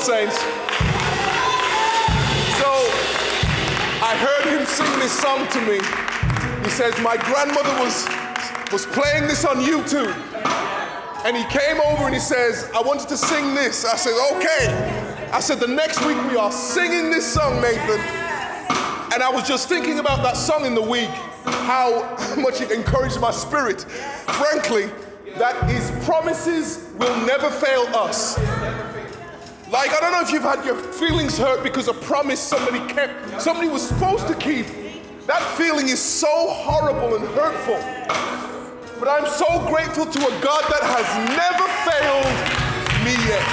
[0.00, 0.38] Saints.
[2.58, 2.70] So
[4.00, 5.78] I heard him sing this song to me.
[6.62, 8.06] He says, My grandmother was,
[8.72, 10.14] was playing this on YouTube.
[11.24, 13.84] And he came over and he says, I wanted to sing this.
[13.84, 15.30] I said, Okay.
[15.32, 18.00] I said, The next week we are singing this song, Nathan.
[19.12, 21.10] And I was just thinking about that song in the week,
[21.44, 23.82] how much it encouraged my spirit.
[23.82, 24.90] Frankly,
[25.38, 28.38] that his promises will never fail us.
[29.70, 33.40] Like, I don't know if you've had your feelings hurt because a promise somebody kept,
[33.40, 34.66] somebody was supposed to keep.
[35.26, 37.76] That feeling is so horrible and hurtful.
[38.98, 42.68] But I'm so grateful to a God that has never failed
[43.04, 43.44] me yet.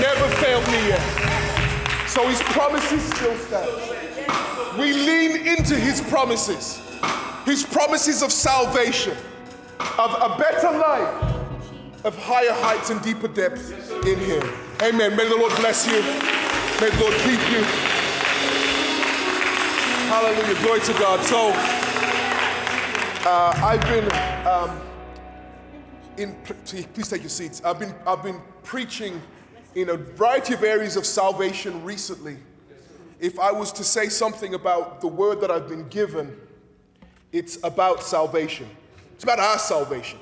[0.00, 2.08] Never failed me yet.
[2.08, 4.76] So his promises still stand.
[4.76, 6.82] We lean into his promises,
[7.44, 9.16] his promises of salvation,
[9.98, 11.39] of a better life,
[12.04, 14.42] of higher heights and deeper depths in him.
[14.82, 15.16] Amen.
[15.16, 16.00] May the Lord bless you.
[16.80, 17.62] May the Lord keep you.
[20.08, 20.62] Hallelujah.
[20.62, 21.24] Glory to God.
[21.24, 21.52] So,
[23.28, 24.10] uh, I've been
[24.46, 24.80] um,
[26.16, 26.34] in.
[26.64, 27.62] Please take your seats.
[27.64, 29.20] I've been I've been preaching
[29.74, 32.38] in a variety of areas of salvation recently.
[33.20, 36.36] If I was to say something about the word that I've been given,
[37.32, 38.68] it's about salvation.
[39.14, 40.18] It's about our salvation,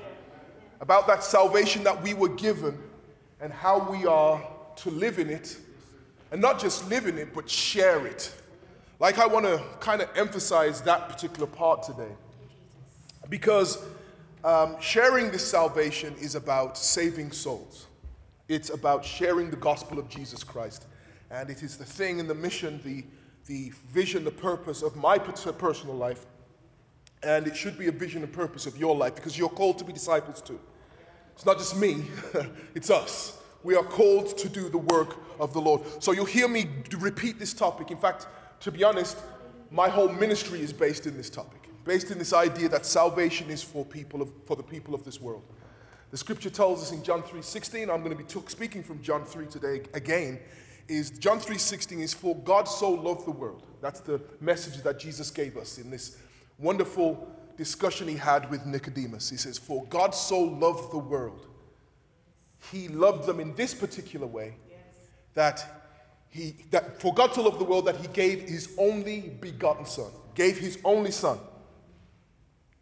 [0.81, 2.79] about that salvation that we were given
[3.41, 4.43] and how we are
[4.77, 5.57] to live in it,
[6.31, 8.33] and not just live in it, but share it.
[9.01, 12.13] Like, I want to kind of emphasize that particular part today.
[13.29, 13.79] Because
[14.45, 17.87] um, sharing this salvation is about saving souls,
[18.49, 20.87] it's about sharing the gospel of Jesus Christ.
[21.31, 23.05] And it is the thing and the mission, the,
[23.47, 26.25] the vision, the purpose of my personal life.
[27.23, 29.85] And it should be a vision and purpose of your life because you're called to
[29.85, 30.61] be disciples too.
[31.35, 32.05] It's not just me,
[32.75, 33.39] it's us.
[33.63, 35.83] We are called to do the work of the Lord.
[36.03, 37.91] So you'll hear me repeat this topic.
[37.91, 38.27] In fact,
[38.61, 39.19] to be honest,
[39.71, 43.63] my whole ministry is based in this topic, based in this idea that salvation is
[43.63, 45.43] for people of, for the people of this world.
[46.11, 49.47] The scripture tells us in John 3:16, I'm going to be speaking from John 3
[49.47, 50.41] today again,
[50.89, 53.65] is John 3:16 is for God so loved the world.
[53.83, 56.17] That's the message that Jesus gave us in this
[56.59, 59.31] wonderful discussion he had with Nicodemus.
[59.31, 61.49] He says, "For God so loved the world
[62.73, 64.55] he loved them in this particular way
[65.35, 65.65] that
[66.29, 70.11] he that for God to love the world that he gave his only begotten son,
[70.35, 71.39] gave his only son.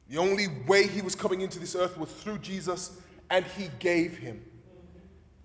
[0.08, 2.92] The only way he was coming into this earth was through Jesus,
[3.30, 4.44] and he gave him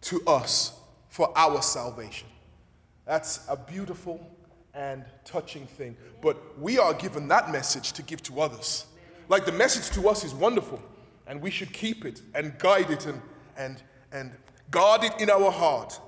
[0.02, 0.74] to us
[1.10, 2.28] for our salvation.
[3.06, 4.20] That's a beautiful
[4.74, 5.98] and touching thing.
[6.22, 8.86] But we are given that message to give to others.
[9.30, 10.82] Like the message to us is wonderful,
[11.28, 13.22] and we should keep it and guide it and,
[13.58, 14.32] and and
[14.70, 16.00] guard it in our heart.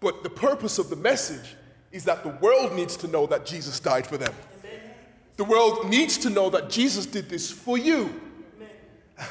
[0.00, 1.56] But the purpose of the message
[1.92, 4.32] is that the world needs to know that Jesus died for them.
[5.36, 8.20] The world needs to know that Jesus did this for you.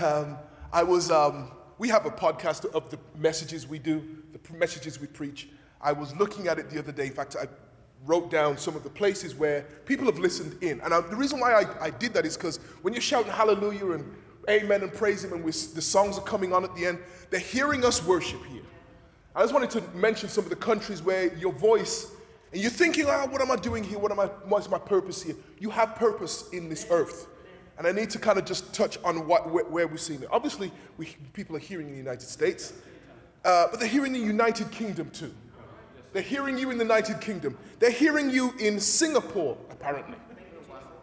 [0.02, 0.38] Um,
[0.72, 4.04] I was, um, we have a podcast of the messages we do,
[4.34, 5.50] the messages we preach.
[5.80, 7.08] I was looking at it the other day.
[7.08, 7.48] In fact, I
[8.06, 10.82] wrote down some of the places where people have listened in.
[10.82, 13.92] And I, the reason why I, I did that is because when you're shouting hallelujah
[13.92, 14.06] and
[14.50, 17.00] amen and praise Him, and the songs are coming on at the end.
[17.30, 18.62] They're hearing us worship here.
[19.36, 22.12] I just wanted to mention some of the countries where your voice,
[22.52, 23.98] and you're thinking, oh, what am I doing here?
[23.98, 25.36] What am I, what's my purpose here?
[25.60, 27.28] You have purpose in this earth.
[27.78, 30.28] And I need to kind of just touch on what, where, where we're seeing it.
[30.32, 32.74] Obviously, we, people are hearing in the United States,
[33.44, 35.34] uh, but they're hearing in the United Kingdom too.
[36.14, 37.58] They're hearing you in the United Kingdom.
[37.80, 40.18] They're hearing you in Singapore, apparently.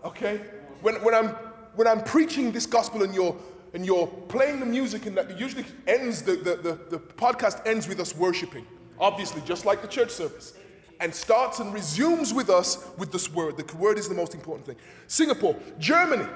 [0.04, 0.40] Okay?
[0.80, 1.28] When, when I'm
[1.74, 3.36] when I'm preaching this gospel and you're
[3.74, 7.86] and you're playing the music and that usually ends the, the, the, the podcast ends
[7.86, 8.66] with us worshiping,
[8.98, 10.54] obviously, just like the church service.
[10.98, 13.56] And starts and resumes with us with this word.
[13.56, 14.76] The word is the most important thing.
[15.06, 16.26] Singapore, Germany.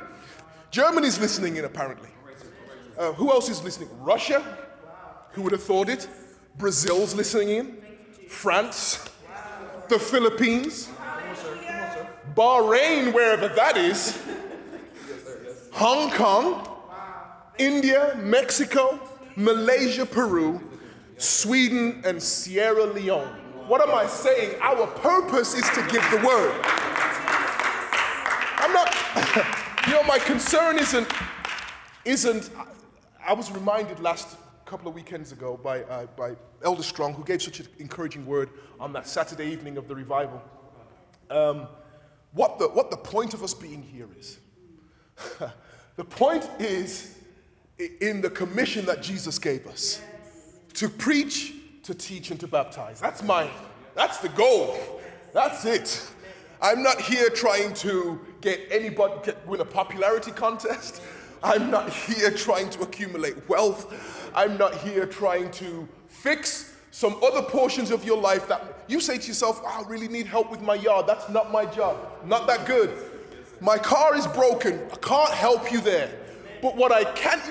[0.71, 2.09] Germany's listening in apparently.
[2.97, 3.89] Uh, who else is listening?
[4.01, 4.43] Russia.
[5.33, 6.09] Who would have thought it?
[6.57, 7.84] Brazil's listening in.
[8.29, 9.09] France.
[9.89, 10.89] The Philippines.
[12.34, 14.19] Bahrain, wherever that is.
[15.72, 16.69] Hong Kong,
[17.59, 18.98] India, Mexico,
[19.37, 20.60] Malaysia, Peru,
[21.19, 23.28] Sweden, and Sierra Leone.
[23.66, 24.60] What am I saying?
[24.60, 26.60] Our purpose is to give the word.
[28.59, 28.95] I'm not,
[29.87, 31.09] you know, my concern isn't,
[32.04, 32.51] isn't,
[33.27, 34.37] I was reminded last
[34.74, 36.34] couple of weekends ago by, uh, by
[36.65, 38.50] Elder Strong, who gave such an encouraging word
[38.80, 40.42] on that Saturday evening of the revival,
[41.30, 41.68] um,
[42.32, 44.41] what, the, what the point of us being here is.
[45.94, 47.16] The point is
[48.00, 50.03] in the commission that Jesus gave us
[50.72, 51.54] to preach
[51.84, 53.00] to teach and to baptize.
[53.00, 53.48] That's my,
[53.94, 54.76] that's the goal.
[55.32, 56.10] That's it.
[56.60, 61.00] I'm not here trying to get anybody, get, win a popularity contest.
[61.45, 64.33] I'm not here trying to accumulate wealth.
[64.35, 69.19] I'm not here trying to fix some other portions of your life that you say
[69.19, 71.07] to yourself, oh, I really need help with my yard.
[71.07, 71.99] That's not my job.
[72.25, 72.97] Not that good.
[73.61, 74.81] My car is broken.
[74.91, 76.11] I can't help you there.
[76.63, 77.43] But what I can,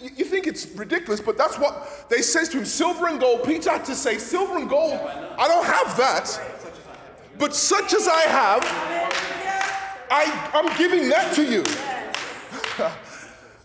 [0.00, 3.44] you, you think it's ridiculous, but that's what they says to him, silver and gold.
[3.44, 6.40] Peter had to say, silver and gold, I don't have that.
[7.38, 8.62] But such as I have,
[10.10, 11.64] I, I'm giving that to you.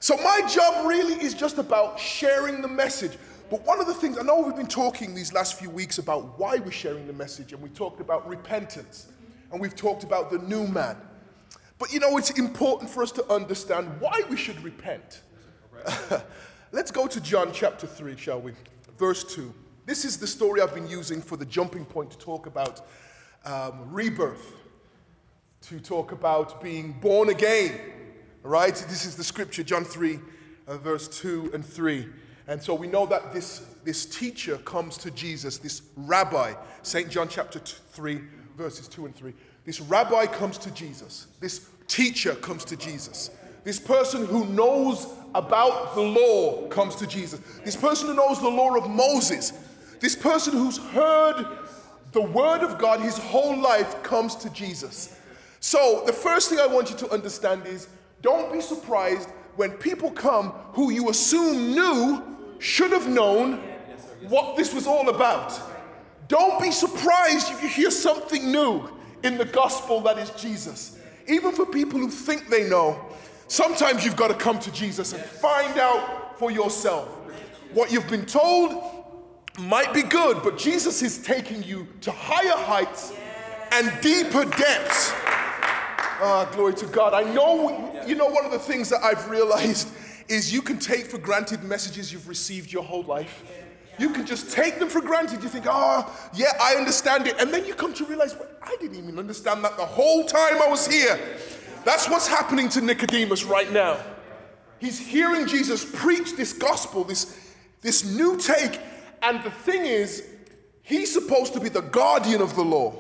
[0.02, 3.20] so my job really is just about sharing the message.
[3.52, 6.40] But one of the things, I know we've been talking these last few weeks about
[6.40, 9.10] why we're sharing the message, and we talked about repentance,
[9.52, 10.98] and we've talked about the new man.
[11.78, 15.22] But you know, it's important for us to understand why we should repent.
[16.72, 18.54] Let's go to John chapter 3, shall we?
[18.98, 19.54] Verse 2.
[19.86, 22.88] This is the story I've been using for the jumping point to talk about
[23.46, 24.56] um, rebirth,
[25.64, 27.80] to talk about being born again.
[28.44, 28.76] Right?
[28.90, 30.20] This is the scripture, John 3,
[30.68, 32.08] uh, verse 2 and 3.
[32.48, 37.10] And so we know that this, this teacher comes to Jesus, this rabbi, St.
[37.10, 38.22] John chapter 3,
[38.58, 39.34] verses 2 and 3.
[39.66, 41.28] This rabbi comes to Jesus.
[41.40, 43.30] This teacher comes to Jesus.
[43.64, 47.40] This person who knows about the law comes to Jesus.
[47.64, 49.54] This person who knows the law of Moses.
[50.00, 51.46] This person who's heard
[52.12, 55.18] the word of God his whole life comes to Jesus.
[55.60, 57.88] So, the first thing I want you to understand is
[58.22, 62.24] don't be surprised when people come who you assume knew,
[62.60, 63.58] should have known
[64.28, 65.60] what this was all about.
[66.28, 68.88] Don't be surprised if you hear something new
[69.24, 70.98] in the gospel that is Jesus.
[71.28, 73.00] Even for people who think they know,
[73.48, 77.08] sometimes you've got to come to Jesus and find out for yourself.
[77.74, 78.82] What you've been told
[79.60, 83.14] might be good, but Jesus is taking you to higher heights
[83.72, 85.14] and deeper depths.
[86.24, 87.16] Ah, glory to God.
[87.16, 89.90] I know, you know, one of the things that I've realized
[90.28, 93.44] is you can take for granted messages you've received your whole life.
[93.98, 95.42] You can just take them for granted.
[95.42, 97.40] You think, oh, yeah, I understand it.
[97.40, 100.62] And then you come to realize, well, I didn't even understand that the whole time
[100.62, 101.20] I was here.
[101.86, 103.98] That's what's happening to Nicodemus right now.
[104.80, 108.80] He's hearing Jesus preach this gospel, this, this new take.
[109.24, 110.28] And the thing is,
[110.84, 112.94] he's supposed to be the guardian of the law.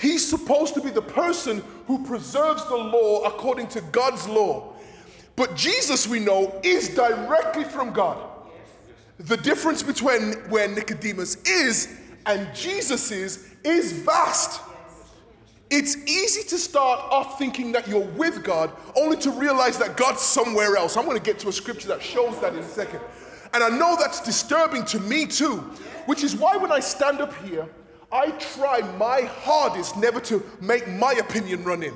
[0.00, 4.72] He's supposed to be the person who preserves the law according to God's law.
[5.36, 8.18] But Jesus, we know, is directly from God.
[9.18, 11.94] The difference between where Nicodemus is
[12.24, 14.62] and Jesus is, is vast.
[15.70, 20.20] It's easy to start off thinking that you're with God, only to realize that God's
[20.20, 20.96] somewhere else.
[20.96, 23.00] I'm going to get to a scripture that shows that in a second.
[23.52, 25.58] And I know that's disturbing to me too,
[26.06, 27.68] which is why when I stand up here,
[28.12, 31.94] I try my hardest never to make my opinion run in.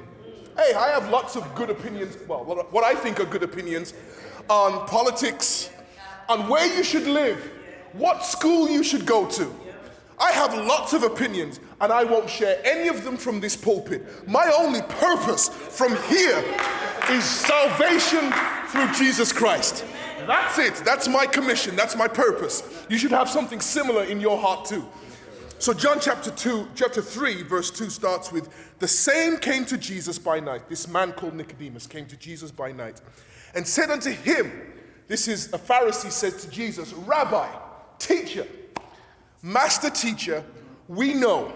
[0.57, 3.95] Hey, I have lots of good opinions, well, what I think are good opinions
[4.49, 5.71] on politics,
[6.29, 7.51] on where you should live,
[7.93, 9.53] what school you should go to.
[10.17, 14.29] I have lots of opinions, and I won't share any of them from this pulpit.
[14.29, 16.45] My only purpose from here
[17.11, 18.33] is salvation
[18.69, 19.85] through Jesus Christ.
[20.25, 20.75] That's it.
[20.85, 21.75] That's my commission.
[21.75, 22.63] That's my purpose.
[22.89, 24.87] You should have something similar in your heart too.
[25.59, 28.49] So John chapter 2, chapter 3, verse 2 starts with
[28.81, 30.69] the same came to Jesus by night.
[30.69, 33.01] This man called Nicodemus came to Jesus by night
[33.55, 34.53] and said unto him,
[35.07, 37.49] This is a Pharisee said to Jesus, Rabbi,
[37.99, 38.47] teacher,
[39.43, 40.45] master teacher,
[40.89, 41.53] we know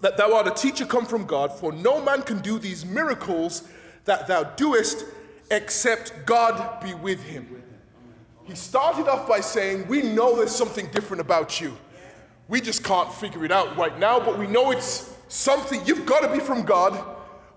[0.00, 3.68] that thou art a teacher come from God, for no man can do these miracles
[4.04, 5.04] that thou doest
[5.50, 7.62] except God be with him.
[8.44, 11.76] He started off by saying, We know there's something different about you.
[12.52, 15.80] We just can't figure it out right now, but we know it's something.
[15.86, 17.02] You've got to be from God,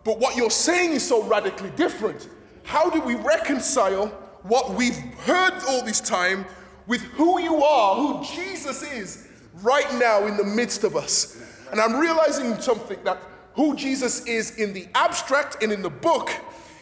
[0.06, 2.30] but what you're saying is so radically different.
[2.64, 4.08] How do we reconcile
[4.44, 6.46] what we've heard all this time
[6.88, 11.44] with who you are, who Jesus is, right now in the midst of us?
[11.72, 13.22] And I'm realizing something that
[13.54, 16.32] who Jesus is in the abstract and in the book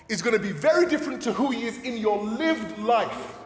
[0.07, 3.39] is going to be very different to who he is in your lived life.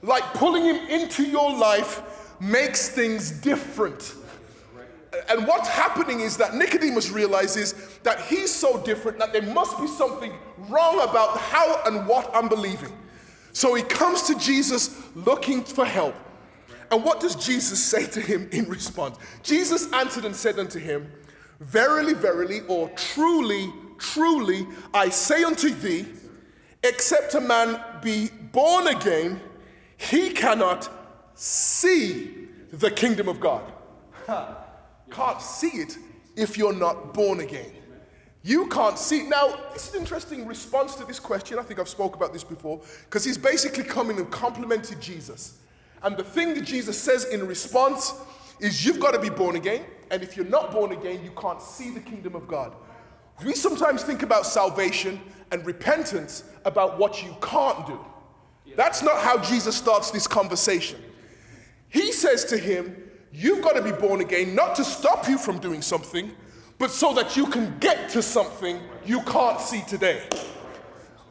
[0.00, 2.02] Like pulling him into your life
[2.40, 4.14] makes things different.
[5.28, 9.86] And what's happening is that Nicodemus realizes that he's so different that there must be
[9.86, 10.32] something
[10.68, 12.92] wrong about how and what I'm believing.
[13.52, 16.14] So he comes to Jesus looking for help.
[16.90, 19.18] And what does Jesus say to him in response?
[19.42, 21.10] Jesus answered and said unto him,
[21.60, 26.06] Verily, verily, or truly, truly, I say unto thee,
[26.82, 29.40] except a man be born again,
[29.98, 30.88] he cannot
[31.40, 33.72] see the kingdom of God.
[35.10, 35.96] Can't see it
[36.36, 37.72] if you're not born again.
[38.42, 39.22] You can't see.
[39.22, 41.58] Now, this is an interesting response to this question.
[41.58, 45.58] I think I've spoke about this before because he's basically coming and complimented Jesus.
[46.02, 48.14] And the thing that Jesus says in response
[48.60, 49.84] is you've got to be born again.
[50.10, 52.74] And if you're not born again, you can't see the kingdom of God.
[53.44, 55.20] We sometimes think about salvation
[55.52, 57.98] and repentance about what you can't do.
[58.76, 61.02] That's not how Jesus starts this conversation.
[61.90, 62.96] He says to him,
[63.32, 66.32] You've got to be born again, not to stop you from doing something,
[66.78, 70.22] but so that you can get to something you can't see today.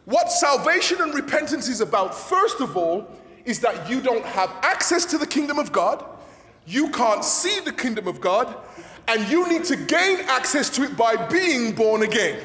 [0.06, 3.08] What salvation and repentance is about, first of all,
[3.46, 6.06] is that you don't have access to the kingdom of God,
[6.66, 8.56] you can't see the kingdom of God,
[9.08, 12.40] and you need to gain access to it by being born again.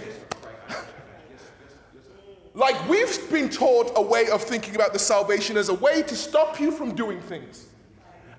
[2.54, 6.16] like we've been taught a way of thinking about the salvation as a way to
[6.16, 7.66] stop you from doing things.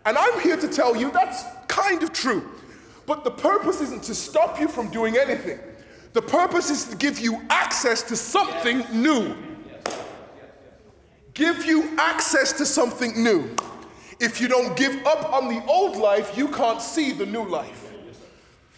[0.06, 2.50] And I'm here to tell you that's kind of true.
[3.06, 5.60] But the purpose isn't to stop you from doing anything.
[6.14, 9.36] The purpose is to give you access to something new.
[11.34, 13.54] Give you access to something new.
[14.20, 17.92] If you don't give up on the old life, you can't see the new life.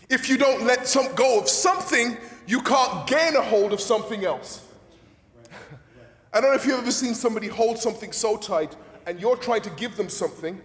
[0.09, 2.17] If you don't let some go of something,
[2.47, 4.65] you can't gain a hold of something else.
[6.33, 9.61] I don't know if you've ever seen somebody hold something so tight and you're trying
[9.61, 10.59] to give them something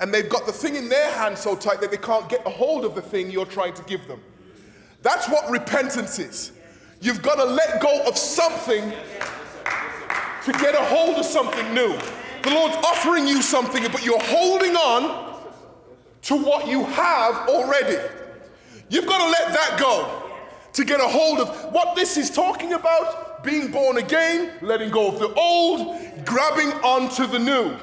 [0.00, 2.50] and they've got the thing in their hand so tight that they can't get a
[2.50, 4.20] hold of the thing you're trying to give them.
[5.02, 6.52] That's what repentance is.
[7.00, 8.90] You've got to let go of something
[10.44, 11.98] to get a hold of something new.
[12.42, 15.42] The Lord's offering you something, but you're holding on
[16.22, 17.98] to what you have already.
[18.88, 20.30] You've got to let that go
[20.72, 25.08] to get a hold of what this is talking about being born again, letting go
[25.08, 27.76] of the old, grabbing onto the new.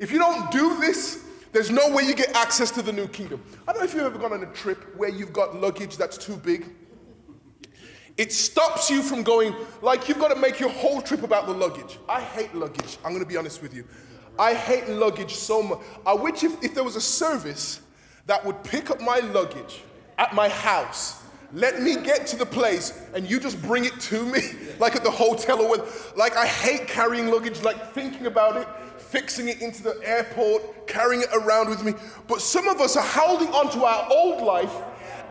[0.00, 3.44] If you don't do this, there's no way you get access to the new kingdom.
[3.68, 6.16] I don't know if you've ever gone on a trip where you've got luggage that's
[6.16, 6.64] too big.
[8.16, 11.52] It stops you from going, like, you've got to make your whole trip about the
[11.52, 11.98] luggage.
[12.08, 12.96] I hate luggage.
[13.04, 13.84] I'm going to be honest with you.
[14.38, 15.80] I hate luggage so much.
[16.06, 17.80] I wish if, if there was a service
[18.24, 19.82] that would pick up my luggage
[20.18, 24.24] at my house, let me get to the place, and you just bring it to
[24.24, 24.40] me,
[24.78, 28.68] like at the hotel or with, like, I hate carrying luggage, like, thinking about it
[29.10, 31.94] fixing it into the airport, carrying it around with me.
[32.28, 34.74] But some of us are holding on to our old life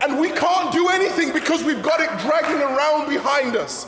[0.02, 3.86] and we can't do anything because we've got it dragging around behind us.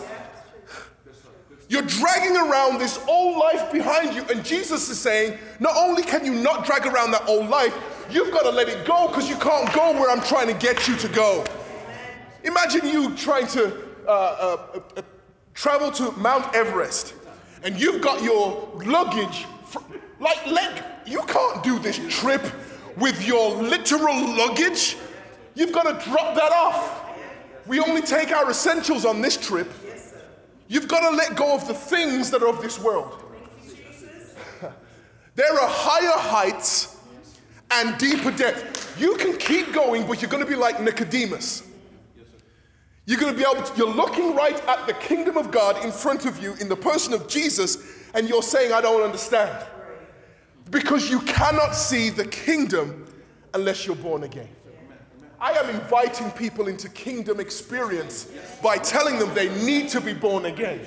[1.69, 6.23] You're dragging around this old life behind you, and Jesus is saying, not only can
[6.23, 7.75] you not drag around that old life,
[8.11, 10.87] you've got to let it go because you can't go where I'm trying to get
[10.87, 11.45] you to go.
[12.45, 13.75] Imagine you trying to
[14.07, 15.03] uh, uh, uh,
[15.55, 17.15] travel to Mount Everest,
[17.63, 19.47] and you've got your luggage
[20.21, 22.43] like, let, you can't do this trip
[22.97, 24.97] with your literal luggage.
[25.55, 27.05] You've got to drop that off.
[27.67, 29.71] We only take our essentials on this trip.
[30.69, 33.23] You've got to let go of the things that are of this world.
[35.35, 36.97] there are higher heights
[37.71, 38.99] and deeper depths.
[38.99, 41.69] You can keep going, but you're going to be like Nicodemus.
[43.05, 45.91] You're going to be able to, you're looking right at the kingdom of God in
[45.91, 47.79] front of you in the person of Jesus,
[48.15, 49.67] and you're saying, I don't understand.
[50.71, 53.07] Because you cannot see the kingdom
[53.55, 54.49] unless you're born again.
[55.41, 58.31] I am inviting people into kingdom experience
[58.63, 60.87] by telling them they need to be born again.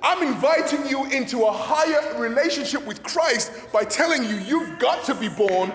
[0.00, 5.14] I'm inviting you into a higher relationship with Christ by telling you you've got to
[5.14, 5.72] be born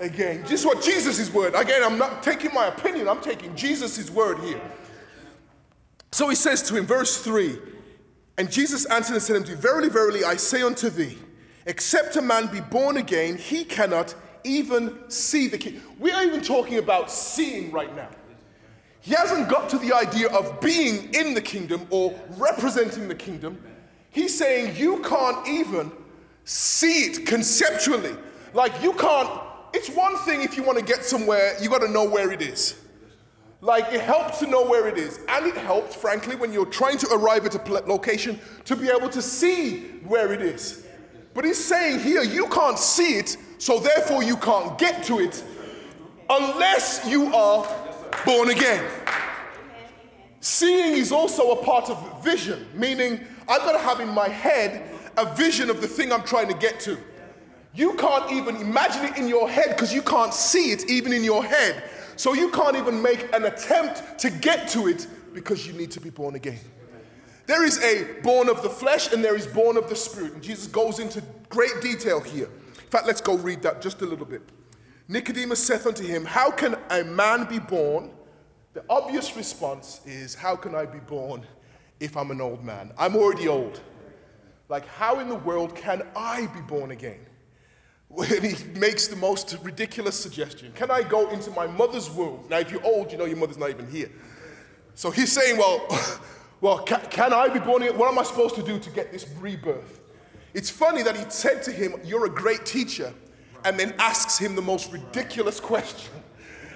[0.00, 0.42] again.
[0.42, 1.54] This is what Jesus' word.
[1.54, 4.60] Again, I'm not taking my opinion, I'm taking Jesus' word here.
[6.12, 7.58] So he says to him, verse 3
[8.36, 11.18] And Jesus answered and said unto him, Verily, verily, I say unto thee,
[11.66, 15.80] except a man be born again, he cannot even see the king.
[15.98, 18.08] We are even talking about seeing right now.
[19.00, 23.62] He hasn't got to the idea of being in the kingdom or representing the kingdom.
[24.10, 25.92] He's saying you can't even
[26.44, 28.16] see it conceptually.
[28.52, 29.28] Like you can't,
[29.74, 32.40] it's one thing if you want to get somewhere, you got to know where it
[32.40, 32.80] is.
[33.64, 35.20] Like it helps to know where it is.
[35.26, 39.08] And it helps, frankly, when you're trying to arrive at a location to be able
[39.08, 40.86] to see where it is.
[41.32, 45.42] But he's saying here, you can't see it, so therefore you can't get to it
[46.28, 47.66] unless you are
[48.26, 48.84] born again.
[50.40, 53.18] Seeing is also a part of vision, meaning
[53.48, 56.54] I've got to have in my head a vision of the thing I'm trying to
[56.54, 56.98] get to.
[57.74, 61.24] You can't even imagine it in your head because you can't see it even in
[61.24, 61.82] your head.
[62.16, 66.00] So you can't even make an attempt to get to it because you need to
[66.00, 66.60] be born again.
[67.46, 70.32] There is a born of the flesh and there is born of the spirit.
[70.34, 72.46] And Jesus goes into great detail here.
[72.46, 74.42] In fact, let's go read that just a little bit.
[75.08, 78.10] Nicodemus saith unto him, How can a man be born?
[78.72, 81.44] The obvious response is, How can I be born
[82.00, 82.92] if I'm an old man?
[82.96, 83.80] I'm already old.
[84.70, 87.20] Like, how in the world can I be born again?
[88.16, 92.44] And he makes the most ridiculous suggestion Can I go into my mother's womb?
[92.48, 94.10] Now, if you're old, you know your mother's not even here.
[94.94, 95.86] So he's saying, Well,
[96.60, 97.98] well can, can I be born again?
[97.98, 100.00] What am I supposed to do to get this rebirth?
[100.54, 103.12] It's funny that he said to him, You're a great teacher,
[103.64, 106.12] and then asks him the most ridiculous question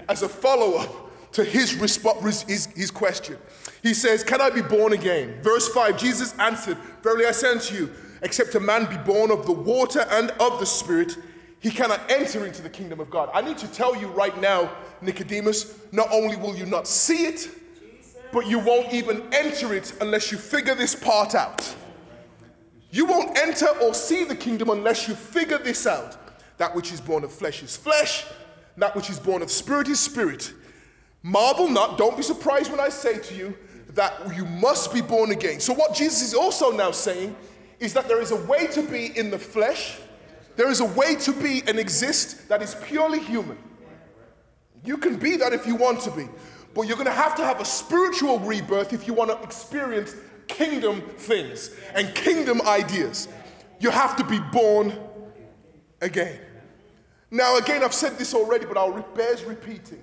[0.09, 3.37] as a follow up to his, his, his question.
[3.83, 5.41] He says, Can I be born again?
[5.43, 7.91] Verse 5 Jesus answered, Verily I say unto you,
[8.23, 11.17] except a man be born of the water and of the Spirit,
[11.61, 13.31] he cannot enter into the kingdom of God.
[13.35, 14.71] I need to tell you right now,
[15.03, 17.49] Nicodemus, not only will you not see it,
[18.33, 21.75] but you won't even enter it unless you figure this part out.
[22.91, 26.17] You won't enter or see the kingdom unless you figure this out.
[26.59, 28.25] That which is born of flesh is flesh,
[28.77, 30.53] that which is born of spirit is spirit.
[31.23, 33.57] Marvel not, don't be surprised when I say to you
[33.91, 35.61] that you must be born again.
[35.61, 37.35] So, what Jesus is also now saying
[37.81, 39.99] is that there is a way to be in the flesh,
[40.59, 43.57] there is a way to be and exist that is purely human.
[44.85, 46.29] You can be that if you want to be,
[46.75, 50.17] but you're going to have to have a spiritual rebirth if you want to experience
[50.49, 53.29] kingdom things and kingdom ideas.
[53.79, 54.99] You have to be born
[56.01, 56.41] again.
[57.31, 60.03] Now, again, I've said this already, but I'll bears repeating.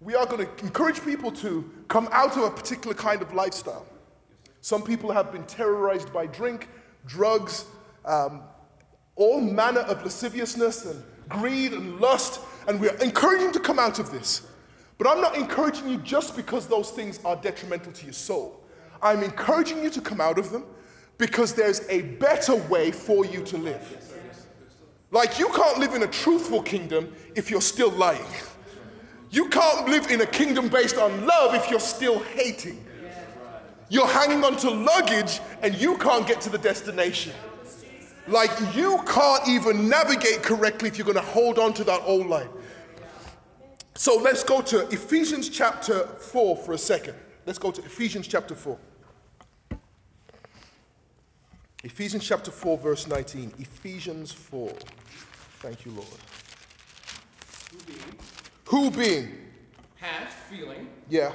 [0.00, 3.86] We are going to encourage people to come out of a particular kind of lifestyle.
[4.60, 6.68] Some people have been terrorized by drink,
[7.06, 7.64] drugs,
[8.04, 8.42] um,
[9.16, 14.10] all manner of lasciviousness and greed and lust, and we're encouraging to come out of
[14.10, 14.46] this.
[14.98, 18.60] But I'm not encouraging you just because those things are detrimental to your soul.
[19.02, 20.64] I'm encouraging you to come out of them
[21.18, 24.02] because there's a better way for you to live.
[25.10, 28.26] Like, you can't live in a truthful kingdom if you're still lying.
[29.30, 32.84] You can't live in a kingdom based on love if you're still hating.
[33.88, 37.32] You're hanging on to luggage and you can't get to the destination.
[38.28, 42.26] Like, you can't even navigate correctly if you're going to hold on to that old
[42.26, 42.48] life.
[43.94, 47.14] So, let's go to Ephesians chapter 4 for a second.
[47.46, 48.76] Let's go to Ephesians chapter 4.
[51.84, 53.52] Ephesians chapter 4, verse 19.
[53.58, 54.72] Ephesians 4.
[55.60, 56.08] Thank you, Lord.
[57.70, 58.18] Who being,
[58.64, 59.38] Who being,
[59.94, 61.32] hath feeling, yeah.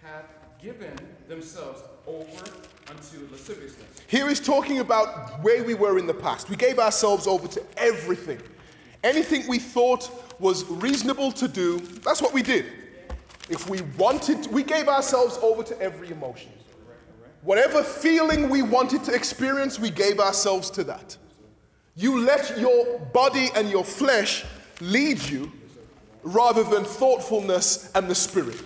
[0.00, 0.96] hath given
[1.28, 2.44] themselves over
[2.92, 3.88] unto lasciviousness.
[4.06, 6.50] Here he's talking about where we were in the past.
[6.50, 8.40] We gave ourselves over to everything.
[9.02, 12.66] Anything we thought was reasonable to do, that's what we did.
[13.48, 16.50] If we wanted, we gave ourselves over to every emotion.
[17.42, 21.16] Whatever feeling we wanted to experience, we gave ourselves to that.
[21.96, 24.44] You let your body and your flesh
[24.80, 25.50] lead you
[26.22, 28.62] rather than thoughtfulness and the spirit.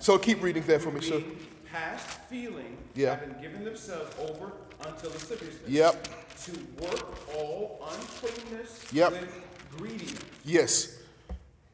[0.00, 1.22] So keep reading there for me, sir.
[1.70, 3.16] Past feeling, Yeah.
[3.16, 4.52] having given themselves over
[4.84, 5.68] unto lasciviousness.
[5.68, 6.08] Yep.
[6.44, 9.12] To work all uncleanness Yep.
[9.12, 9.34] with
[9.76, 10.20] greediness.
[10.44, 10.88] Yes.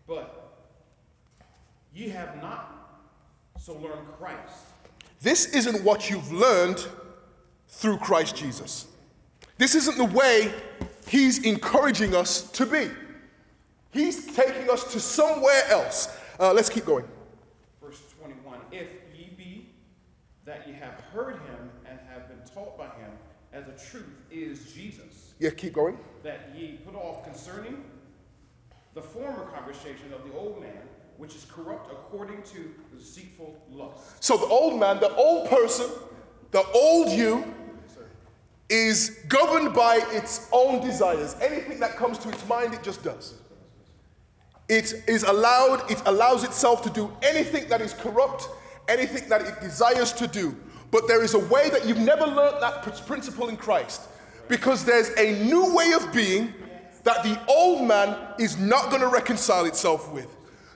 [0.06, 0.52] But
[1.94, 2.70] ye have not
[3.60, 4.38] so learned Christ.
[5.20, 6.86] This isn't what you've learned
[7.68, 8.86] through Christ Jesus.
[9.58, 10.52] This isn't the way
[11.08, 12.90] he's encouraging us to be.
[13.92, 16.08] He's taking us to somewhere else.
[16.38, 17.06] Uh, let's keep going.
[17.80, 18.88] Verse 21 If
[20.44, 23.10] that ye have heard him and have been taught by him,
[23.52, 25.98] as the truth is Jesus, Yeah, keep going.
[26.22, 27.84] that ye put off concerning
[28.94, 30.82] the former conversation of the old man,
[31.16, 34.22] which is corrupt according to deceitful lust.
[34.22, 35.90] So the old man, the old person,
[36.50, 37.44] the old you
[38.68, 41.36] is governed by its own desires.
[41.40, 43.34] Anything that comes to its mind, it just does.
[44.68, 48.48] It is allowed, it allows itself to do anything that is corrupt,
[48.88, 50.54] anything that it desires to do.
[50.90, 54.02] But there is a way that you've never learned that principle in Christ.
[54.48, 56.54] Because there's a new way of being
[57.02, 60.28] that the old man is not going to reconcile itself with.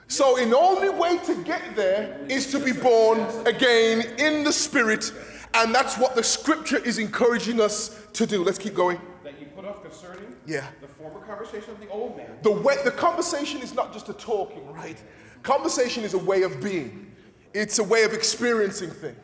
[0.08, 5.12] So, the only way to get there is to be born again in the spirit,
[5.52, 8.42] and that's what the scripture is encouraging us to do.
[8.42, 8.98] Let's keep going.
[9.22, 10.66] That ye put off concerning Yeah.
[10.80, 14.14] the former conversation of the old man, The way the conversation is not just a
[14.14, 14.96] talking, right?
[15.42, 17.14] Conversation is a way of being.
[17.54, 19.16] It's a way of experiencing things.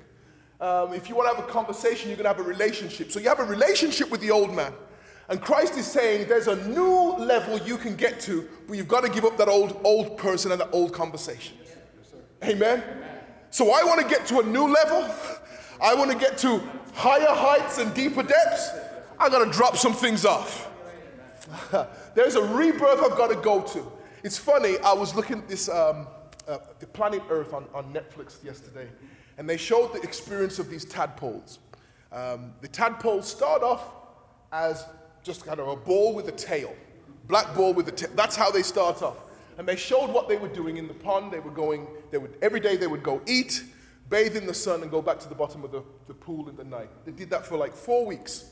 [0.60, 3.10] Um, if you want to have a conversation, you're going to have a relationship.
[3.12, 4.72] So you have a relationship with the old man.
[5.28, 9.04] And Christ is saying there's a new level you can get to, but you've got
[9.04, 11.56] to give up that old old person and that old conversation.
[12.42, 12.82] Amen.
[13.50, 15.08] So I want to get to a new level.
[15.82, 18.70] I want to get to higher heights and deeper depths.
[19.18, 20.70] I got to drop some things off.
[22.14, 23.92] There's a rebirth I've got to go to.
[24.22, 26.06] It's funny, I was looking at this, um,
[26.48, 28.88] uh, the Planet Earth on, on Netflix yesterday,
[29.38, 31.58] and they showed the experience of these tadpoles.
[32.12, 33.92] Um, the tadpoles start off
[34.52, 34.86] as
[35.22, 36.74] just kind of a ball with a tail,
[37.26, 38.10] black ball with a tail.
[38.14, 39.16] That's how they start off.
[39.58, 41.32] And they showed what they were doing in the pond.
[41.32, 43.62] They were going, they would, every day they would go eat,
[44.10, 46.56] bathe in the sun, and go back to the bottom of the, the pool in
[46.56, 46.88] the night.
[47.04, 48.50] They did that for like four weeks.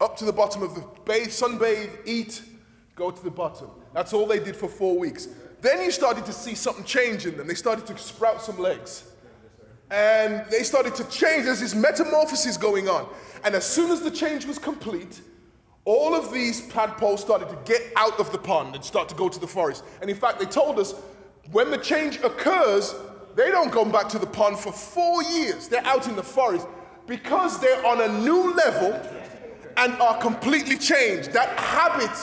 [0.00, 2.42] Up to the bottom of the bathe, sunbathe, eat,
[2.94, 3.70] go to the bottom.
[3.92, 5.28] That's all they did for four weeks.
[5.66, 7.48] Then you started to see something change in them.
[7.48, 9.02] They started to sprout some legs.
[9.90, 11.46] And they started to change.
[11.46, 13.08] There's this metamorphosis going on.
[13.42, 15.20] And as soon as the change was complete,
[15.84, 19.28] all of these tadpoles started to get out of the pond and start to go
[19.28, 19.82] to the forest.
[20.00, 20.94] And in fact, they told us
[21.50, 22.94] when the change occurs,
[23.34, 25.66] they don't go back to the pond for four years.
[25.66, 26.68] They're out in the forest
[27.08, 28.92] because they're on a new level
[29.78, 31.32] and are completely changed.
[31.32, 32.16] That habit,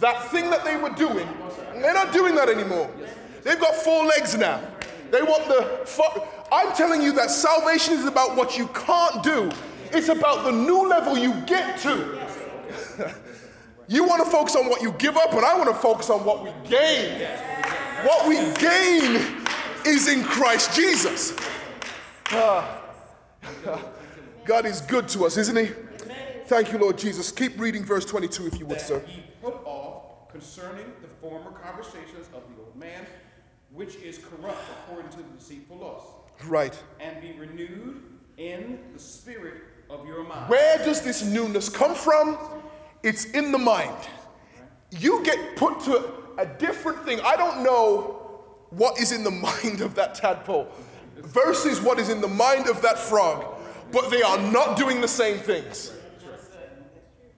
[0.00, 1.28] that thing that they were doing,
[1.82, 2.90] they're not doing that anymore.
[3.42, 4.60] They've got four legs now.
[5.10, 5.86] They want the.
[5.86, 9.50] Fo- I'm telling you that salvation is about what you can't do,
[9.92, 12.18] it's about the new level you get to.
[13.88, 16.24] you want to focus on what you give up, and I want to focus on
[16.24, 17.26] what we gain.
[18.04, 19.44] What we gain
[19.86, 21.34] is in Christ Jesus.
[22.30, 22.82] Ah.
[24.44, 25.70] God is good to us, isn't He?
[26.46, 27.30] Thank you, Lord Jesus.
[27.30, 29.04] Keep reading verse 22 if you would, sir.
[30.34, 33.06] Ye put off concerning the former conversations of the old man,
[33.72, 36.06] which is corrupt according to the deceitful lust,
[36.46, 36.74] Right.
[37.00, 38.02] and be renewed
[38.36, 39.54] in the spirit
[39.90, 40.48] of your mind.
[40.48, 42.38] Where does this newness come from?
[43.02, 43.96] It's in the mind.
[44.90, 47.20] You get put to a different thing.
[47.20, 48.14] I don't know
[48.70, 49.30] what is in the
[49.64, 50.68] mind of that tadpole
[51.16, 53.44] versus what is in the mind of that frog,
[53.92, 55.92] but they are not doing the same things.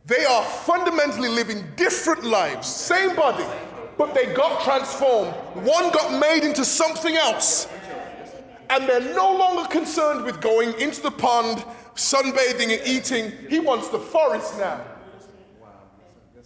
[0.07, 3.45] They are fundamentally living different lives, same body,
[3.99, 5.33] but they got transformed.
[5.65, 7.69] One got made into something else.
[8.71, 11.65] And they're no longer concerned with going into the pond,
[11.97, 13.33] sunbathing, and eating.
[13.49, 14.81] He wants the forest now.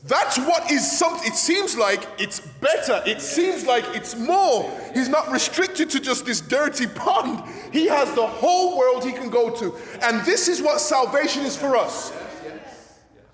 [0.06, 1.26] That's what is something.
[1.26, 3.02] It seems like it's better.
[3.06, 4.70] It seems like it's more.
[4.92, 7.42] He's not restricted to just this dirty pond.
[7.72, 9.74] He has the whole world he can go to.
[10.02, 12.12] And this is what salvation is for us.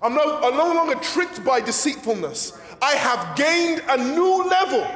[0.01, 2.59] I'm no, I'm no longer tricked by deceitfulness.
[2.81, 4.87] I have gained a new level.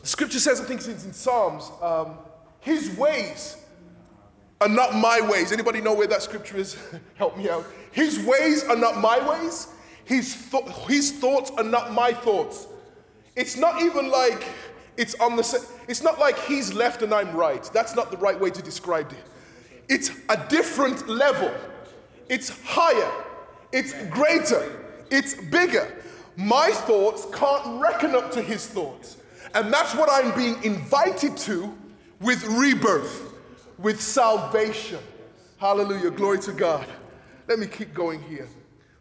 [0.00, 2.18] The Scripture says, I think it's in Psalms, um,
[2.60, 3.56] his ways
[4.60, 5.52] are not my ways.
[5.52, 6.76] Anybody know where that scripture is?
[7.14, 7.64] Help me out.
[7.92, 9.68] His ways are not my ways.
[10.04, 12.66] His, th- his thoughts are not my thoughts.
[13.36, 14.44] It's not even like
[14.96, 17.62] it's on the sa- it's not like he's left and I'm right.
[17.72, 19.24] That's not the right way to describe it.
[19.88, 21.52] It's a different level.
[22.30, 23.10] It's higher.
[23.72, 24.80] It's greater.
[25.10, 26.02] It's bigger.
[26.36, 29.16] My thoughts can't reckon up to his thoughts.
[29.52, 31.76] And that's what I'm being invited to
[32.20, 33.32] with rebirth,
[33.78, 35.00] with salvation.
[35.58, 36.12] Hallelujah.
[36.12, 36.86] Glory to God.
[37.48, 38.48] Let me keep going here.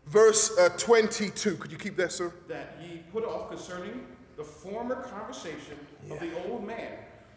[0.07, 1.55] Verse uh, 22.
[1.55, 2.33] Could you keep that, sir?
[2.47, 5.77] that ye put off concerning the former conversation
[6.09, 6.93] of the old man,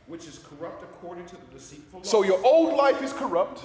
[0.06, 3.64] which is corrupt according to the deceitful So your old life is corrupt,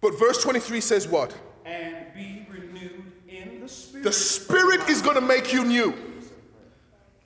[0.00, 1.34] but verse 23 says what?
[1.68, 4.04] and be renewed in the spirit.
[4.04, 5.94] The Spirit is going to make you new.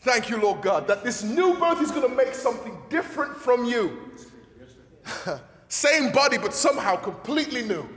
[0.00, 3.64] Thank you, Lord God, that this new birth is going to make something different from
[3.64, 4.10] you.
[5.68, 7.88] same body, but somehow completely new.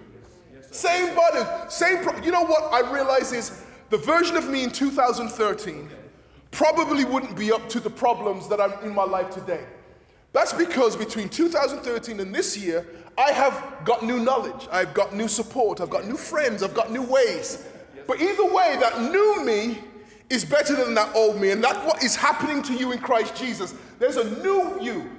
[0.70, 2.04] Same body, same.
[2.04, 5.90] Pro- you know what I realize is the version of me in 2013
[6.52, 9.66] probably wouldn't be up to the problems that I'm in my life today.
[10.32, 12.86] That's because between 2013 and this year,
[13.18, 16.92] I have got new knowledge, I've got new support, I've got new friends, I've got
[16.92, 17.66] new ways.
[18.08, 19.80] But either way, that new me
[20.30, 23.36] is better than that old me, and that's what is happening to you in Christ
[23.36, 23.74] Jesus.
[24.00, 25.10] There's a new you.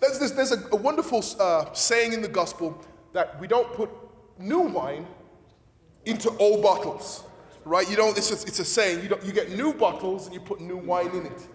[0.00, 3.90] There's, there's, there's a, a wonderful uh, saying in the gospel that we don't put
[4.38, 5.06] new wine
[6.04, 7.24] into old bottles,
[7.64, 7.88] right?
[7.88, 8.16] You don't.
[8.16, 9.02] It's, just, it's a saying.
[9.02, 11.46] You, don't, you get new bottles and you put new wine in it.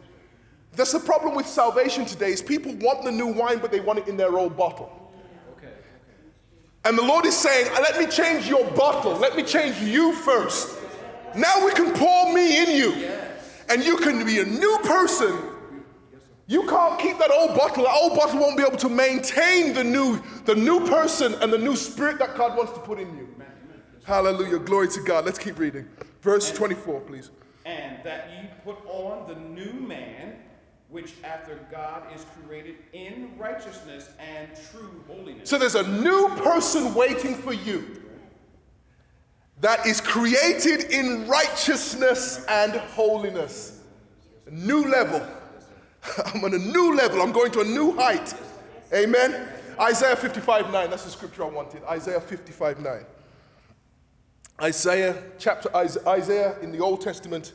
[0.73, 2.31] That's the problem with salvation today.
[2.31, 5.00] Is people want the new wine, but they want it in their old bottle.
[6.83, 9.13] And the Lord is saying, Let me change your bottle.
[9.13, 10.77] Let me change you first.
[11.35, 13.09] Now we can pour me in you.
[13.69, 15.37] And you can be a new person.
[16.47, 17.83] You can't keep that old bottle.
[17.85, 21.57] That old bottle won't be able to maintain the new, the new person and the
[21.57, 23.29] new spirit that God wants to put in you.
[24.03, 24.59] Hallelujah.
[24.59, 25.25] Glory to God.
[25.25, 25.87] Let's keep reading.
[26.21, 27.29] Verse 24, please.
[27.65, 30.35] and that ye put on the new man,
[30.91, 35.49] which after God is created in righteousness and true holiness.
[35.49, 37.97] So there's a new person waiting for you.
[39.61, 43.83] that is created in righteousness and holiness.
[44.47, 45.25] A new level.
[46.25, 47.21] I'm on a new level.
[47.21, 48.33] I'm going to a new height.
[48.93, 49.47] Amen.
[49.79, 50.89] Isaiah 55 9.
[50.89, 51.83] That's the scripture I wanted.
[51.85, 53.05] Isaiah 55 9.
[54.61, 57.53] Isaiah chapter Isaiah in the Old Testament,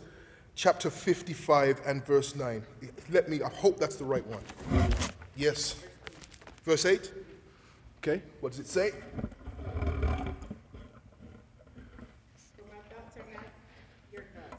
[0.57, 2.63] chapter 55 and verse 9.
[3.11, 4.43] Let me, I hope that's the right one.
[5.37, 5.77] Yes.
[6.65, 7.13] Verse 8.
[7.99, 8.91] Okay, what does it say?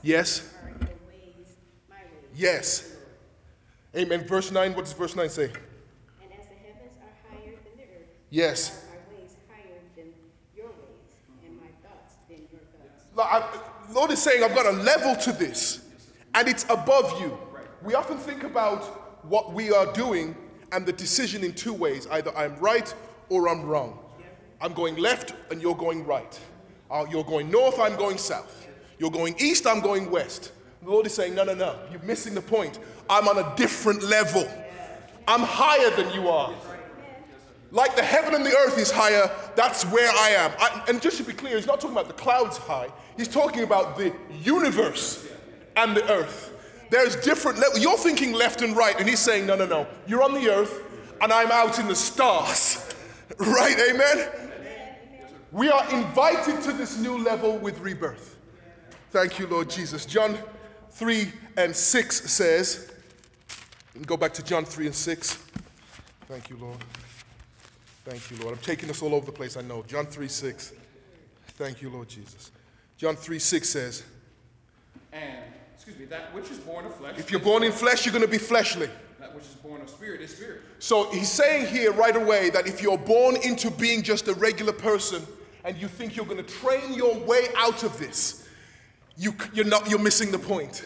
[0.03, 0.53] Yes.
[2.35, 2.93] Yes.
[3.95, 4.25] Amen.
[4.27, 5.45] Verse 9, what does verse 9 say?
[5.45, 8.69] And as the heavens are higher than the earth, Yes.
[8.69, 10.13] are my ways higher than
[10.55, 13.03] your ways, and my thoughts than your thoughts.
[13.15, 15.79] Lord, Lord is saying, I've got a level to this,
[16.33, 17.37] and it's above you.
[17.83, 18.83] We often think about
[19.25, 20.35] what we are doing
[20.71, 22.93] and the decision in two ways either I'm right
[23.29, 23.99] or I'm wrong.
[24.59, 26.39] I'm going left and you're going right.
[26.89, 28.67] Uh, you're going north, I'm going south.
[28.97, 30.51] You're going east, I'm going west.
[30.83, 32.79] The Lord is saying, No, no, no, you're missing the point.
[33.09, 34.47] I'm on a different level.
[35.27, 36.53] I'm higher than you are.
[37.71, 40.51] Like the heaven and the earth is higher, that's where I am.
[40.57, 42.87] I, and just to be clear, he's not talking about the clouds high,
[43.17, 45.27] he's talking about the universe
[45.77, 46.53] and the earth.
[46.89, 47.81] There's different levels.
[47.81, 49.87] You're thinking left and right, and he's saying, no, no, no.
[50.07, 50.83] You're on the earth,
[51.21, 52.83] and I'm out in the stars.
[53.39, 53.77] Right?
[53.91, 54.29] Amen?
[55.51, 58.37] We are invited to this new level with rebirth.
[59.11, 60.05] Thank you, Lord Jesus.
[60.05, 60.37] John
[60.91, 62.91] 3 and 6 says,
[64.05, 65.33] go back to John 3 and 6.
[66.27, 66.77] Thank you, Lord.
[68.05, 68.57] Thank you, Lord.
[68.57, 69.83] I'm taking us all over the place, I know.
[69.83, 70.73] John 3 6.
[71.49, 72.51] Thank you, Lord Jesus.
[72.97, 74.03] John 3 6 says,
[75.11, 75.43] And,
[75.87, 77.17] excuse me, that which is born of flesh.
[77.17, 78.89] If you're born in flesh, you're going to be fleshly.
[79.21, 80.61] That which is born of spirit is spirit.
[80.79, 84.73] So he's saying here right away that if you're born into being just a regular
[84.73, 85.25] person
[85.63, 88.49] and you think you're going to train your way out of this,
[89.15, 90.85] you, you're, not, you're missing the point.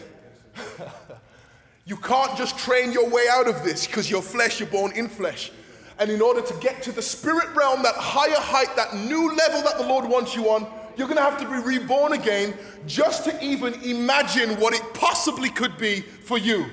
[1.84, 5.08] you can't just train your way out of this because you're flesh, you're born in
[5.08, 5.50] flesh.
[5.98, 9.62] And in order to get to the spirit realm, that higher height, that new level
[9.62, 10.64] that the Lord wants you on,
[10.96, 12.54] you're going to have to be reborn again
[12.86, 16.66] just to even imagine what it possibly could be for you.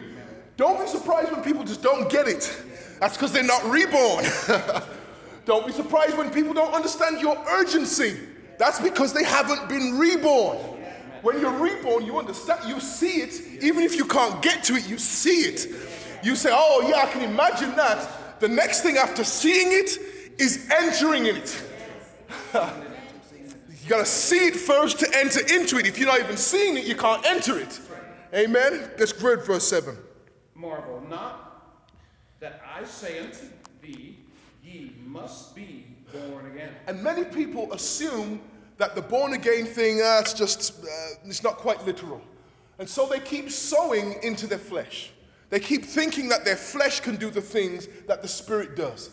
[0.58, 2.64] Don't be surprised when people just don't get it.
[3.00, 4.26] That's because they're not reborn.
[5.46, 8.18] don't be surprised when people don't understand your urgency.
[8.58, 10.58] That's because they haven't been reborn.
[11.22, 13.64] When you're reborn, you understand, you see it.
[13.64, 15.68] Even if you can't get to it, you see it.
[16.24, 18.40] You say, Oh, yeah, I can imagine that.
[18.40, 19.98] The next thing after seeing it
[20.38, 21.64] is entering in it.
[23.90, 25.88] you gotta see it first to enter into it.
[25.88, 27.80] If you're not even seeing it, you can't enter it.
[28.32, 28.92] Amen.
[29.00, 29.98] Let's read verse 7.
[30.54, 31.66] Marvel not
[32.40, 33.48] that I say unto
[33.82, 34.20] thee,
[34.64, 36.70] ye must be born again.
[36.86, 38.40] And many people assume
[38.78, 42.22] that the born again thing, uh, it's just, uh, it's not quite literal.
[42.78, 45.10] And so they keep sowing into their flesh.
[45.50, 49.10] They keep thinking that their flesh can do the things that the spirit does.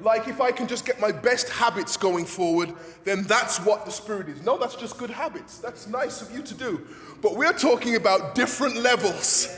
[0.00, 2.72] Like if I can just get my best habits going forward,
[3.04, 4.42] then that's what the spirit is.
[4.42, 5.58] No, that's just good habits.
[5.58, 6.86] That's nice of you to do.
[7.20, 9.48] But we're talking about different levels.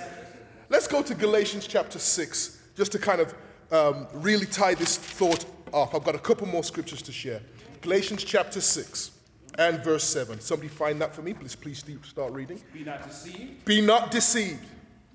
[0.69, 3.35] Let's go to Galatians chapter 6, just to kind of
[3.73, 5.95] um, really tie this thought off.
[5.95, 7.41] I've got a couple more scriptures to share.
[7.83, 9.11] Galatians chapter 6
[9.59, 10.41] and verse 7.
[10.41, 11.35] Somebody find that for me.
[11.35, 12.61] Please, please start reading.
[12.73, 13.65] Be not deceived.
[13.65, 14.65] Be not deceived.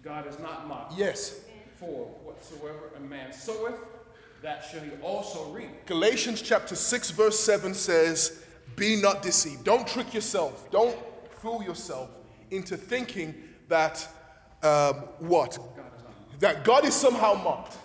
[0.03, 0.97] God is not mocked.
[0.97, 1.41] Yes.
[1.79, 3.79] For whatsoever a man soweth,
[4.45, 5.87] that shall he also reap.
[5.87, 8.43] Galatians chapter 6, verse 7 says,
[8.75, 9.63] Be not deceived.
[9.63, 10.69] Don't trick yourself.
[10.69, 10.95] Don't
[11.39, 12.11] fool yourself
[12.51, 13.33] into thinking
[13.69, 14.07] that
[14.61, 15.57] um, what?
[16.39, 17.75] That God is somehow mocked.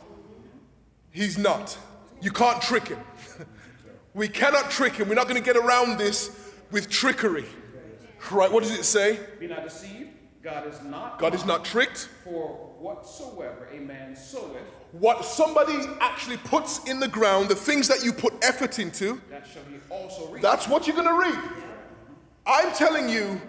[1.11, 1.79] He's not.
[2.21, 3.01] You can't trick him.
[4.15, 5.09] we cannot trick him.
[5.09, 7.47] We're not going to get around this with trickery.
[8.31, 8.53] Right?
[8.53, 9.19] What does it say?
[9.39, 10.11] Be not deceived.
[10.43, 11.19] God is not.
[11.19, 12.11] God is not tricked.
[12.23, 18.05] For whatsoever a man soweth, What somebody actually puts in the ground, the things that
[18.05, 20.43] you put effort into, that shall he also reap.
[20.43, 21.53] That's what you're going to reap.
[22.45, 23.41] I'm telling you,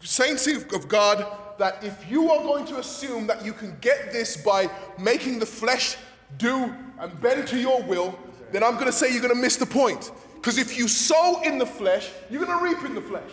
[0.00, 1.26] saints of God,
[1.58, 5.46] that if you are going to assume that you can get this by making the
[5.46, 5.96] flesh
[6.36, 8.16] do and bend to your will,
[8.52, 10.12] then I'm going to say you're going to miss the point.
[10.36, 13.32] Because if you sow in the flesh, you're going to reap in the flesh.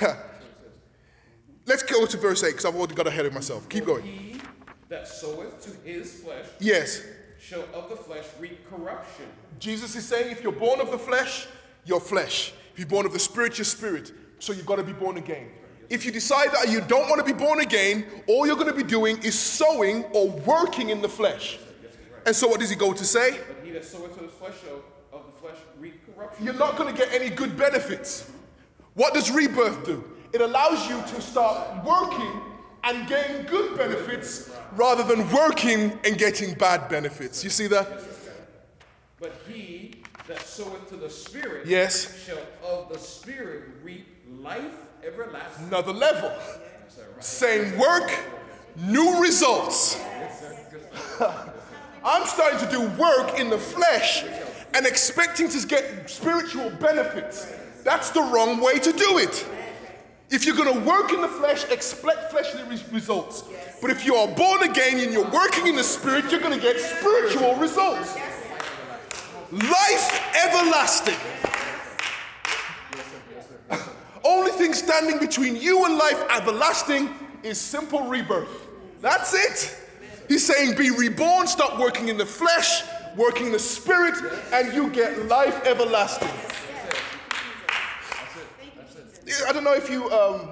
[1.66, 3.68] Let's go to verse 8 because I've already got ahead of myself.
[3.68, 4.35] Keep going.
[4.88, 7.02] That soweth to his flesh Yes,
[7.40, 9.26] shall of the flesh reap corruption.
[9.58, 11.46] Jesus is saying if you're born of the flesh,
[11.84, 12.52] you're flesh.
[12.72, 14.12] If you're born of the spirit, you're spirit.
[14.38, 15.48] So you've got to be born again.
[15.88, 18.74] If you decide that you don't want to be born again, all you're going to
[18.74, 21.58] be doing is sowing or working in the flesh.
[22.26, 23.38] And so what does he go to say?
[23.46, 26.44] But he that soweth to his flesh shall of the flesh reap corruption.
[26.44, 28.30] you're not going to get any good benefits.
[28.94, 30.04] What does rebirth do?
[30.32, 32.42] It allows you to start working
[32.86, 37.42] and gain good benefits rather than working and getting bad benefits.
[37.42, 37.88] You see that?
[39.18, 42.24] But he that soweth to the Spirit Yes.
[42.24, 44.06] shall of the Spirit reap
[44.40, 45.66] life everlasting.
[45.68, 46.32] Another level.
[47.20, 48.10] Same work,
[48.76, 50.00] new results.
[52.04, 54.24] I'm starting to do work in the flesh
[54.74, 57.52] and expecting to get spiritual benefits.
[57.82, 59.46] That's the wrong way to do it.
[60.28, 63.44] If you're going to work in the flesh, expect fleshly res- results.
[63.80, 66.60] But if you are born again and you're working in the spirit, you're going to
[66.60, 68.16] get spiritual results.
[69.52, 71.14] Life everlasting.
[74.24, 77.10] Only thing standing between you and life everlasting
[77.44, 78.66] is simple rebirth.
[79.00, 79.80] That's it.
[80.26, 82.82] He's saying, be reborn, stop working in the flesh,
[83.16, 84.14] working in the spirit,
[84.52, 86.28] and you get life everlasting.
[89.46, 90.50] I don't know if you um,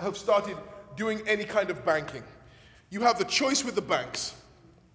[0.00, 0.56] have started
[0.96, 2.22] doing any kind of banking.
[2.90, 4.34] You have the choice with the banks.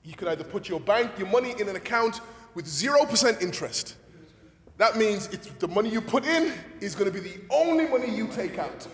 [0.04, 2.22] You can either put your bank, your money in an account
[2.56, 3.96] with 0% interest.
[4.78, 8.14] That means it's the money you put in is going to be the only money
[8.14, 8.88] you take out.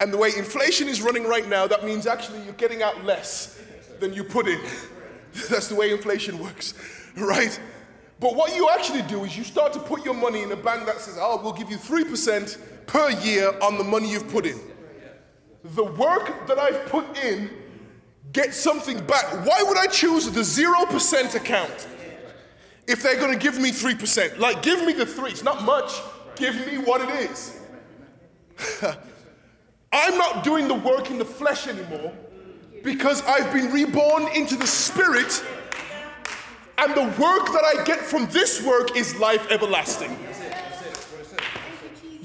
[0.00, 3.60] And the way inflation is running right now, that means actually you're getting out less
[4.00, 4.60] than you put in.
[5.50, 6.74] That's the way inflation works,
[7.16, 7.58] right?
[8.18, 10.86] But what you actually do is you start to put your money in a bank
[10.86, 14.60] that says, oh, we'll give you 3% per year on the money you've put in.
[15.64, 17.50] The work that I've put in
[18.32, 19.24] gets something back.
[19.46, 21.88] Why would I choose the 0% account
[22.86, 24.38] if they're going to give me 3%?
[24.38, 25.30] Like, give me the three.
[25.30, 25.92] It's not much.
[26.36, 27.60] Give me what it is.
[29.92, 32.12] I'm not doing the work in the flesh anymore
[32.82, 35.44] because I've been reborn into the spirit,
[36.78, 40.16] and the work that I get from this work is life everlasting.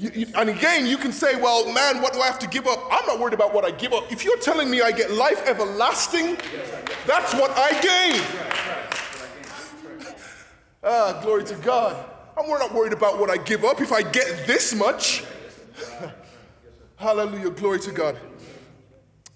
[0.02, 2.66] You- you- and again, you can say, well, man, what do I have to give
[2.66, 2.88] up?
[2.90, 4.10] I'm not worried about what I give up.
[4.10, 6.36] If you're telling me I get life everlasting,
[7.06, 8.22] that's what I gain.
[10.84, 11.94] Ah, glory to God.
[12.36, 15.22] I'm not worried about what I give up if I get this much.
[16.96, 18.18] Hallelujah, glory to God.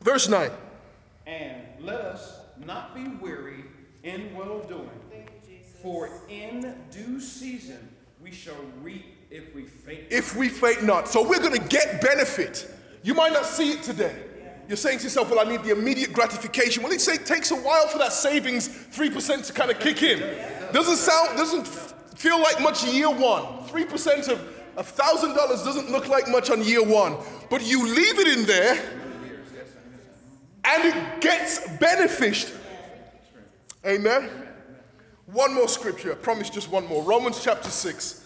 [0.01, 0.51] Verse 9.
[1.29, 3.63] And let us not be weary
[4.03, 4.91] in well doing,
[5.81, 10.05] for in due season we shall reap if we faint.
[10.11, 11.09] if we faint not.
[11.09, 12.71] So we're going to get benefit.
[13.03, 14.15] You might not see it today.
[14.69, 16.83] You're saying to yourself, well, I need the immediate gratification.
[16.83, 20.19] Well, it takes a while for that savings 3% to kind of kick in.
[20.73, 21.69] Doesn't sound, doesn't
[22.19, 23.45] feel like much year one.
[23.69, 24.41] 3% of
[24.77, 27.17] $1,000 doesn't look like much on year one.
[27.49, 28.83] But you leave it in there
[30.65, 32.53] and it gets beneficed.
[33.87, 34.29] Amen.
[35.27, 36.11] One more scripture.
[36.11, 37.05] I promise just one more.
[37.05, 38.26] Romans chapter 6.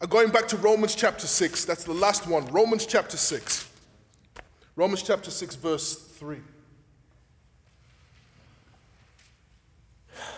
[0.00, 2.46] Uh, Going back to Romans chapter 6, that's the last one.
[2.46, 3.68] Romans chapter 6.
[4.76, 6.38] Romans chapter 6, verse 3.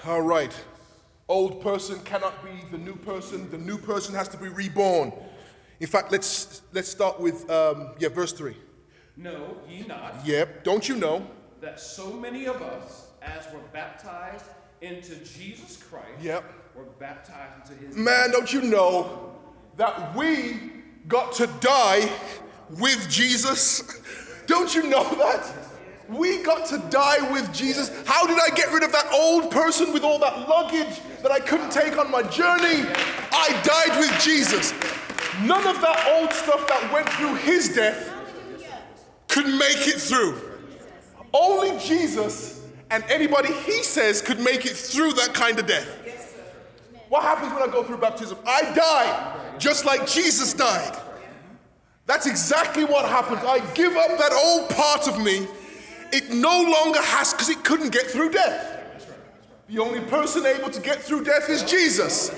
[0.06, 0.52] All right.
[1.28, 3.50] Old person cannot be the new person.
[3.50, 5.12] The new person has to be reborn.
[5.78, 8.56] In fact, let's, let's start with, um, yeah, verse 3.
[9.16, 11.26] Know ye not Yep, don't you know?
[11.60, 14.46] that so many of us, as were baptized
[14.80, 16.42] into Jesus Christ, Yep.
[16.74, 19.36] were baptized into his Man, don't you know
[19.76, 20.58] that we
[21.08, 22.10] got to die
[22.78, 24.00] with Jesus?
[24.46, 25.52] Don't you know that?
[26.08, 27.90] We got to die with Jesus.
[28.04, 31.38] How did I get rid of that old person with all that luggage that I
[31.38, 32.84] couldn't take on my journey?
[33.32, 34.72] I died with Jesus.
[35.42, 38.12] None of that old stuff that went through his death
[39.28, 40.36] could make it through.
[41.32, 45.88] Only Jesus and anybody he says could make it through that kind of death.
[47.10, 48.38] What happens when I go through baptism?
[48.46, 50.96] I die just like Jesus died.
[52.06, 53.40] That's exactly what happens.
[53.44, 55.48] I give up that old part of me.
[56.12, 59.08] It no longer has, because it couldn't get through death.
[59.68, 62.28] The only person able to get through death is Jesus.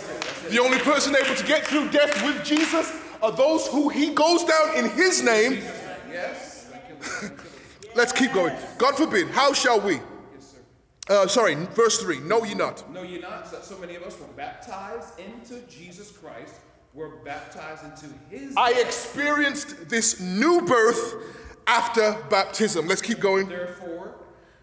[0.48, 4.42] The only person able to get through death with Jesus are those who he goes
[4.42, 5.62] down in his name.
[7.94, 8.56] Let's keep going.
[8.79, 10.00] God forbid, how shall we?
[11.09, 12.21] Uh, sorry, verse 3.
[12.21, 12.88] Know ye not.
[12.92, 16.55] Know ye not that so many of us were baptized into Jesus Christ,
[16.94, 21.15] were baptized into his I experienced this new birth
[21.67, 22.87] after baptism.
[22.87, 23.48] Let's keep going.
[23.48, 24.15] Therefore,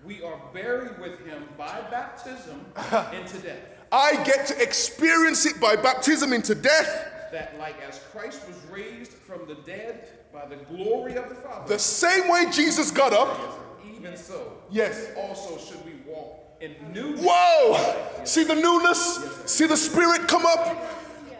[0.06, 2.66] we are buried with him by baptism
[3.14, 3.60] into death,
[3.92, 7.12] I get to experience it by baptism into death.
[7.32, 11.68] that like as Christ was raised from the dead by the glory of the Father,
[11.68, 13.60] The same way Jesus got up.
[14.00, 15.08] Even so, Yes.
[15.18, 17.22] also should we walk in newness.
[17.24, 18.24] Whoa!
[18.26, 19.00] See the newness?
[19.46, 20.78] See the spirit come up?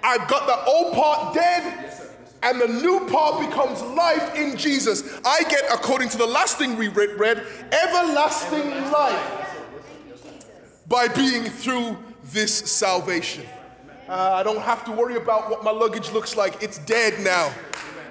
[0.04, 1.94] I've got the old part dead,
[2.42, 5.20] and the new part becomes life in Jesus.
[5.26, 9.56] I get, according to the last thing we read, read everlasting life
[10.88, 11.98] by being through
[12.32, 13.46] this salvation.
[14.08, 16.64] Uh, I don't have to worry about what my luggage looks like.
[16.64, 17.52] It's dead now.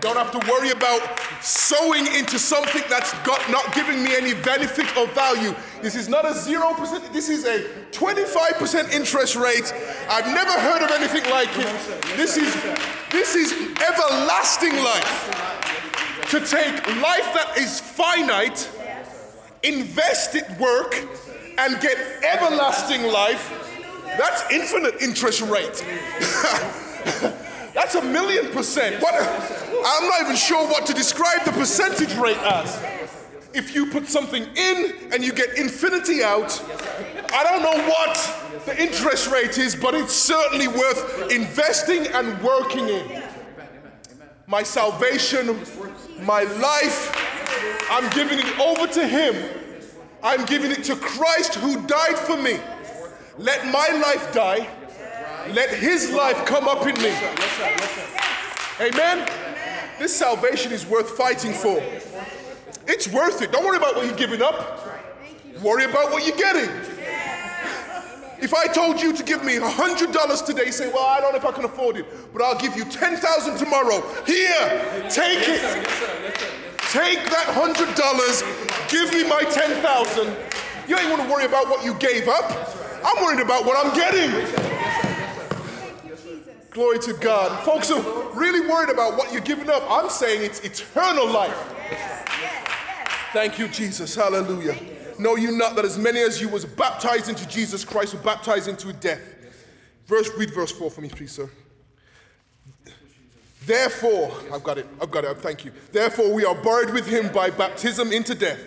[0.00, 1.02] Don't have to worry about
[1.42, 5.54] sowing into something that's got not giving me any benefit or value.
[5.82, 9.72] This is not a 0%, this is a 25% interest rate.
[10.08, 12.16] I've never heard of anything like it.
[12.16, 12.54] This is
[13.10, 15.44] this is everlasting life.
[16.30, 18.70] To take life that is finite,
[19.62, 20.94] invest it work
[21.58, 23.64] and get everlasting life.
[24.16, 25.84] That's infinite interest rate.
[27.78, 29.00] That's a million percent.
[29.00, 32.76] What, I'm not even sure what to describe the percentage rate as.
[33.54, 36.60] If you put something in and you get infinity out,
[37.32, 42.88] I don't know what the interest rate is, but it's certainly worth investing and working
[42.88, 43.22] in.
[44.48, 45.60] My salvation,
[46.22, 47.14] my life,
[47.92, 49.36] I'm giving it over to Him.
[50.20, 52.58] I'm giving it to Christ who died for me.
[53.38, 54.68] Let my life die
[55.54, 57.12] let his life come up in me.
[58.80, 59.28] Amen.
[59.98, 61.82] This salvation is worth fighting for.
[62.86, 63.52] It's worth it.
[63.52, 64.86] Don't worry about what you've given up.
[65.62, 66.70] Worry about what you're getting.
[68.40, 71.44] If I told you to give me $100 today, say, well, I don't know if
[71.44, 74.00] I can afford it, but I'll give you 10,000 tomorrow.
[74.24, 75.60] Here, take it.
[76.92, 80.36] Take that $100, give me my 10,000.
[80.86, 82.50] You ain't want to worry about what you gave up.
[83.04, 84.30] I'm worried about what I'm getting.
[86.70, 87.64] Glory to God.
[87.64, 88.00] Folks are
[88.34, 89.82] really worried about what you're giving up.
[89.88, 91.56] I'm saying it's eternal life.
[93.32, 94.14] Thank you, Jesus.
[94.14, 94.76] Hallelujah.
[95.18, 98.68] Know you not that as many as you was baptized into Jesus Christ were baptized
[98.68, 99.20] into death.
[100.06, 101.50] Verse, read verse 4 for me, please, sir.
[103.66, 105.72] Therefore, I've got it, I've got it, thank you.
[105.92, 108.60] Therefore, we are buried with him by baptism into death,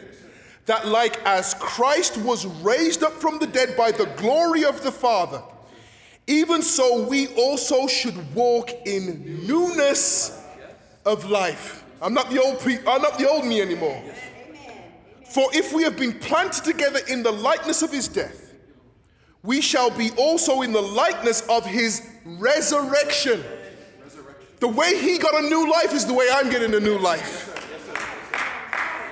[0.67, 4.91] that like as Christ was raised up from the dead by the glory of the
[4.91, 5.41] Father,
[6.27, 10.43] even so we also should walk in newness
[11.05, 11.83] of life.
[12.01, 14.01] I'm not the old pe- I'm not the old me anymore.
[15.31, 18.53] For if we have been planted together in the likeness of his death,
[19.43, 23.43] we shall be also in the likeness of his resurrection.
[24.59, 27.47] The way he got a new life is the way I'm getting a new life.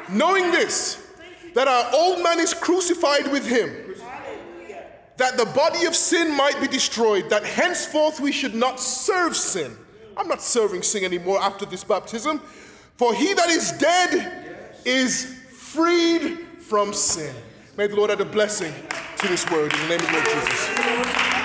[0.09, 1.07] Knowing this,
[1.55, 3.88] that our old man is crucified with him
[5.19, 9.77] that the body of sin might be destroyed, that henceforth we should not serve sin.
[10.17, 12.41] I'm not serving sin anymore after this baptism.
[12.97, 17.33] For he that is dead is freed from sin.
[17.77, 18.73] May the Lord add a blessing
[19.17, 21.38] to this word in the name of Lord Jesus.